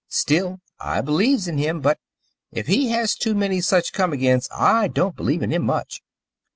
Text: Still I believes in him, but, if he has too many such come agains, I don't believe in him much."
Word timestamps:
Still 0.09 0.61
I 0.79 1.01
believes 1.01 1.47
in 1.47 1.59
him, 1.59 1.79
but, 1.79 1.99
if 2.51 2.65
he 2.65 2.89
has 2.89 3.13
too 3.13 3.35
many 3.35 3.61
such 3.61 3.93
come 3.93 4.13
agains, 4.13 4.49
I 4.51 4.87
don't 4.87 5.15
believe 5.15 5.43
in 5.43 5.51
him 5.51 5.61
much." 5.63 6.01